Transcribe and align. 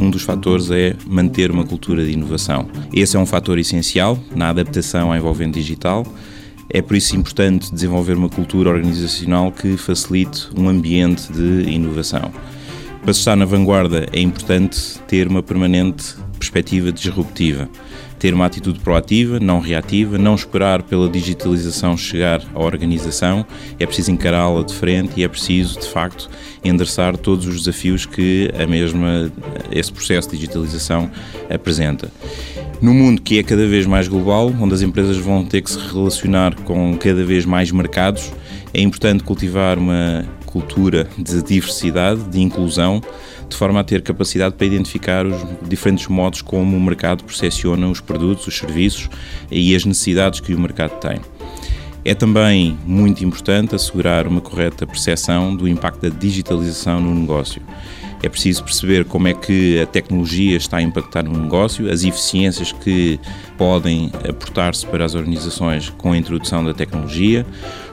um 0.00 0.10
dos 0.10 0.22
fatores 0.22 0.70
é 0.70 0.96
manter 1.06 1.50
uma 1.50 1.64
cultura 1.64 2.04
de 2.04 2.12
inovação. 2.12 2.66
Esse 2.92 3.16
é 3.16 3.20
um 3.20 3.26
fator 3.26 3.58
essencial 3.58 4.18
na 4.34 4.48
adaptação 4.48 5.12
à 5.12 5.18
envolvente 5.18 5.60
digital. 5.60 6.06
É 6.70 6.80
por 6.80 6.96
isso 6.96 7.14
importante 7.14 7.72
desenvolver 7.72 8.14
uma 8.14 8.28
cultura 8.28 8.70
organizacional 8.70 9.52
que 9.52 9.76
facilite 9.76 10.48
um 10.56 10.68
ambiente 10.68 11.30
de 11.32 11.70
inovação. 11.70 12.32
Para 13.02 13.10
estar 13.10 13.36
na 13.36 13.44
vanguarda 13.44 14.06
é 14.12 14.20
importante 14.20 14.98
ter 15.06 15.26
uma 15.28 15.42
permanente 15.42 16.14
perspectiva 16.38 16.90
disruptiva 16.90 17.68
ter 18.20 18.34
uma 18.34 18.44
atitude 18.44 18.78
proativa, 18.80 19.40
não 19.40 19.60
reativa, 19.60 20.18
não 20.18 20.34
esperar 20.34 20.82
pela 20.82 21.08
digitalização 21.08 21.96
chegar 21.96 22.42
à 22.54 22.60
organização, 22.60 23.46
é 23.78 23.86
preciso 23.86 24.12
encará-la 24.12 24.62
de 24.62 24.74
frente 24.74 25.14
e 25.16 25.24
é 25.24 25.28
preciso, 25.28 25.80
de 25.80 25.88
facto, 25.88 26.28
endereçar 26.62 27.16
todos 27.16 27.46
os 27.46 27.60
desafios 27.60 28.04
que 28.04 28.50
a 28.62 28.66
mesma, 28.66 29.32
esse 29.72 29.90
processo 29.90 30.28
de 30.30 30.36
digitalização 30.36 31.10
apresenta. 31.48 32.12
No 32.82 32.92
mundo 32.92 33.22
que 33.22 33.38
é 33.38 33.42
cada 33.42 33.66
vez 33.66 33.86
mais 33.86 34.06
global, 34.06 34.54
onde 34.60 34.74
as 34.74 34.82
empresas 34.82 35.16
vão 35.16 35.42
ter 35.42 35.62
que 35.62 35.70
se 35.70 35.78
relacionar 35.78 36.54
com 36.56 36.96
cada 36.98 37.24
vez 37.24 37.46
mais 37.46 37.72
mercados, 37.72 38.30
é 38.72 38.82
importante 38.82 39.24
cultivar 39.24 39.78
uma 39.78 40.26
cultura 40.50 41.08
de 41.16 41.42
diversidade, 41.42 42.22
de 42.24 42.40
inclusão, 42.40 43.00
de 43.48 43.56
forma 43.56 43.80
a 43.80 43.84
ter 43.84 44.02
capacidade 44.02 44.54
para 44.54 44.66
identificar 44.66 45.26
os 45.26 45.36
diferentes 45.68 46.06
modos 46.06 46.42
como 46.42 46.76
o 46.76 46.80
mercado 46.80 47.24
percepciona 47.24 47.88
os 47.88 48.00
produtos, 48.00 48.46
os 48.46 48.56
serviços 48.56 49.08
e 49.50 49.74
as 49.74 49.84
necessidades 49.84 50.40
que 50.40 50.54
o 50.54 50.60
mercado 50.60 50.98
tem. 51.00 51.20
É 52.04 52.14
também 52.14 52.78
muito 52.86 53.22
importante 53.24 53.74
assegurar 53.74 54.26
uma 54.26 54.40
correta 54.40 54.86
percepção 54.86 55.54
do 55.54 55.68
impacto 55.68 56.00
da 56.00 56.08
digitalização 56.08 57.00
no 57.00 57.14
negócio. 57.14 57.60
É 58.22 58.28
preciso 58.28 58.62
perceber 58.62 59.06
como 59.06 59.28
é 59.28 59.34
que 59.34 59.80
a 59.80 59.86
tecnologia 59.86 60.56
está 60.56 60.76
a 60.76 60.82
impactar 60.82 61.22
no 61.24 61.38
negócio, 61.38 61.90
as 61.90 62.04
eficiências 62.04 62.70
que 62.70 63.18
podem 63.56 64.12
aportar-se 64.28 64.86
para 64.86 65.04
as 65.04 65.14
organizações 65.14 65.88
com 65.90 66.12
a 66.12 66.16
introdução 66.18 66.62
da 66.62 66.74
tecnologia. 66.74 67.46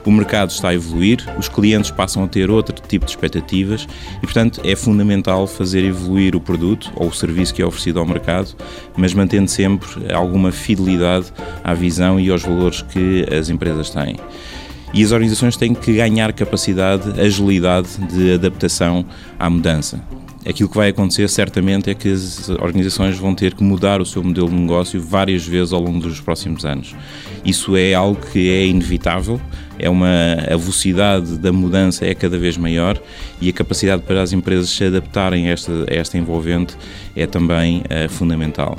O 0.04 0.10
mercado 0.10 0.50
está 0.50 0.68
a 0.68 0.74
evoluir, 0.74 1.24
os 1.38 1.48
clientes 1.48 1.90
passam 1.90 2.24
a 2.24 2.28
ter 2.28 2.50
outro 2.50 2.74
tipo 2.86 3.06
de 3.06 3.12
expectativas 3.12 3.86
e, 4.18 4.20
portanto, 4.20 4.60
é 4.64 4.76
fundamental 4.76 5.46
fazer 5.46 5.82
evoluir 5.82 6.36
o 6.36 6.40
produto 6.40 6.92
ou 6.94 7.08
o 7.08 7.12
serviço 7.12 7.54
que 7.54 7.62
é 7.62 7.66
oferecido 7.66 7.98
ao 7.98 8.06
mercado, 8.06 8.54
mas 8.96 9.14
mantendo 9.14 9.48
sempre 9.48 9.88
alguma 10.12 10.52
fidelidade 10.52 11.32
à 11.64 11.72
visão 11.72 12.20
e 12.20 12.30
aos 12.30 12.42
valores 12.42 12.82
que 12.82 13.26
as 13.34 13.48
empresas 13.48 13.90
têm 13.90 14.16
e 14.92 15.04
as 15.04 15.12
organizações 15.12 15.56
têm 15.56 15.74
que 15.74 15.94
ganhar 15.94 16.32
capacidade, 16.32 17.20
agilidade 17.20 17.88
de 18.10 18.32
adaptação 18.32 19.04
à 19.38 19.48
mudança. 19.50 20.00
Aquilo 20.48 20.68
que 20.68 20.76
vai 20.76 20.88
acontecer 20.88 21.28
certamente 21.28 21.90
é 21.90 21.94
que 21.94 22.10
as 22.10 22.48
organizações 22.48 23.18
vão 23.18 23.34
ter 23.34 23.52
que 23.52 23.62
mudar 23.62 24.00
o 24.00 24.06
seu 24.06 24.24
modelo 24.24 24.48
de 24.48 24.54
negócio 24.54 24.98
várias 24.98 25.46
vezes 25.46 25.74
ao 25.74 25.80
longo 25.80 26.00
dos 26.00 26.22
próximos 26.22 26.64
anos. 26.64 26.96
Isso 27.44 27.76
é 27.76 27.92
algo 27.92 28.18
que 28.32 28.50
é 28.50 28.66
inevitável, 28.66 29.38
é 29.78 29.88
uma 29.88 30.08
a 30.50 30.56
velocidade 30.56 31.38
da 31.38 31.52
mudança 31.52 32.04
é 32.04 32.14
cada 32.14 32.38
vez 32.38 32.56
maior 32.56 33.00
e 33.40 33.48
a 33.48 33.52
capacidade 33.52 34.02
para 34.02 34.22
as 34.22 34.32
empresas 34.32 34.70
se 34.70 34.84
adaptarem 34.84 35.48
a 35.48 35.52
esta, 35.52 35.72
a 35.88 35.94
esta 35.94 36.18
envolvente 36.18 36.76
é 37.14 37.26
também 37.26 37.80
uh, 37.80 38.08
fundamental. 38.08 38.78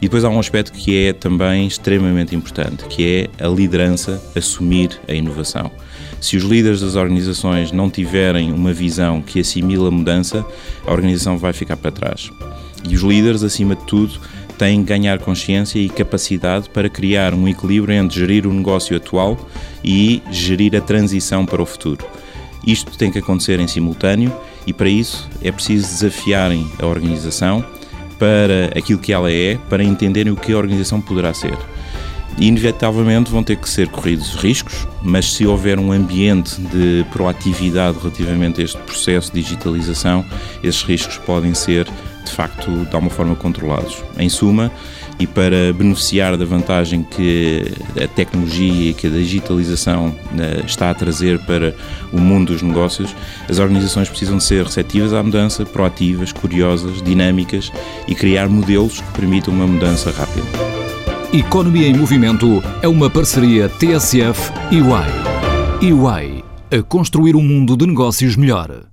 E 0.00 0.06
depois 0.06 0.24
há 0.24 0.30
um 0.30 0.38
aspecto 0.38 0.72
que 0.72 1.06
é 1.06 1.12
também 1.12 1.66
extremamente 1.66 2.34
importante, 2.34 2.84
que 2.86 3.28
é 3.38 3.44
a 3.44 3.48
liderança 3.48 4.22
assumir 4.34 4.98
a 5.06 5.12
inovação. 5.12 5.70
Se 6.20 6.38
os 6.38 6.42
líderes 6.42 6.80
das 6.80 6.96
organizações 6.96 7.70
não 7.70 7.90
tiverem 7.90 8.50
uma 8.50 8.72
visão 8.72 9.20
que 9.20 9.40
assimila 9.40 9.88
a 9.88 9.90
mudança, 9.90 10.44
a 10.86 10.90
organização 10.90 11.36
vai 11.36 11.52
ficar 11.52 11.76
para 11.76 11.90
trás. 11.90 12.30
E 12.88 12.94
os 12.94 13.02
líderes, 13.02 13.42
acima 13.42 13.76
de 13.76 13.84
tudo, 13.84 14.18
que 14.68 14.82
ganhar 14.82 15.18
consciência 15.18 15.78
e 15.78 15.88
capacidade 15.88 16.68
para 16.68 16.88
criar 16.88 17.34
um 17.34 17.48
equilíbrio 17.48 17.94
entre 17.94 18.20
gerir 18.20 18.46
o 18.46 18.52
negócio 18.52 18.96
atual 18.96 19.38
e 19.82 20.22
gerir 20.30 20.76
a 20.76 20.80
transição 20.80 21.46
para 21.46 21.62
o 21.62 21.66
futuro. 21.66 22.06
Isto 22.66 22.96
tem 22.96 23.10
que 23.10 23.18
acontecer 23.18 23.58
em 23.58 23.66
simultâneo 23.66 24.32
e, 24.66 24.72
para 24.72 24.88
isso, 24.88 25.28
é 25.42 25.50
preciso 25.50 25.86
desafiarem 25.88 26.70
a 26.78 26.86
organização 26.86 27.64
para 28.18 28.66
aquilo 28.76 28.98
que 28.98 29.12
ela 29.12 29.32
é, 29.32 29.56
para 29.68 29.82
entenderem 29.82 30.32
o 30.32 30.36
que 30.36 30.52
a 30.52 30.58
organização 30.58 31.00
poderá 31.00 31.32
ser. 31.32 31.56
Inevitavelmente 32.38 33.30
vão 33.30 33.42
ter 33.42 33.56
que 33.56 33.68
ser 33.68 33.88
corridos 33.88 34.34
riscos, 34.34 34.86
mas 35.02 35.32
se 35.32 35.46
houver 35.46 35.78
um 35.78 35.90
ambiente 35.90 36.60
de 36.60 37.04
proatividade 37.12 37.98
relativamente 37.98 38.60
a 38.60 38.64
este 38.64 38.78
processo 38.78 39.32
de 39.32 39.42
digitalização, 39.42 40.24
esses 40.62 40.82
riscos 40.82 41.18
podem 41.18 41.54
ser, 41.54 41.88
de 42.30 42.36
facto, 42.36 42.70
de 42.70 42.94
alguma 42.94 43.10
forma 43.10 43.34
controlados. 43.34 44.02
Em 44.18 44.28
suma, 44.28 44.70
e 45.18 45.26
para 45.26 45.72
beneficiar 45.72 46.36
da 46.36 46.44
vantagem 46.44 47.02
que 47.02 47.72
a 48.02 48.08
tecnologia 48.08 48.90
e 48.90 48.94
que 48.94 49.06
a 49.06 49.10
digitalização 49.10 50.14
né, 50.32 50.62
está 50.64 50.90
a 50.90 50.94
trazer 50.94 51.38
para 51.40 51.74
o 52.12 52.18
mundo 52.18 52.52
dos 52.52 52.62
negócios, 52.62 53.14
as 53.48 53.58
organizações 53.58 54.08
precisam 54.08 54.40
ser 54.40 54.64
receptivas 54.64 55.12
à 55.12 55.22
mudança, 55.22 55.66
proativas, 55.66 56.32
curiosas, 56.32 57.02
dinâmicas 57.02 57.70
e 58.08 58.14
criar 58.14 58.48
modelos 58.48 59.00
que 59.00 59.12
permitam 59.12 59.52
uma 59.52 59.66
mudança 59.66 60.10
rápida. 60.10 60.46
Economia 61.32 61.86
em 61.86 61.94
Movimento 61.94 62.62
é 62.82 62.88
uma 62.88 63.10
parceria 63.10 63.68
TSF 63.68 64.52
e 64.70 64.80
UI. 64.80 65.92
UI 65.92 66.44
a 66.72 66.82
construir 66.82 67.36
um 67.36 67.42
mundo 67.42 67.76
de 67.76 67.86
negócios 67.86 68.36
melhor. 68.36 68.89